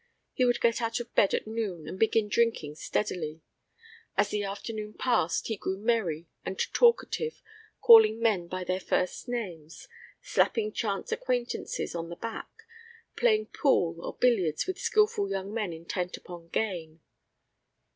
[0.33, 3.43] He would get out of bed at noon and begin drinking steadily.
[4.17, 7.39] As the afternoon passed he grew merry and talkative,
[7.81, 9.87] calling men by their first names,
[10.19, 12.49] slapping chance acquaintances on the back,
[13.15, 17.01] playing pool or billiards with skilful young men intent upon gain.